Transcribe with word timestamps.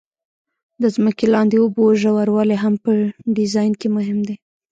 د 0.81 0.83
ځمکې 0.95 1.25
لاندې 1.33 1.55
اوبو 1.63 1.85
ژوروالی 2.01 2.57
هم 2.63 2.73
په 2.83 2.91
ډیزاین 3.37 3.73
کې 3.81 3.87
مهم 3.95 4.19
دی 4.27 4.35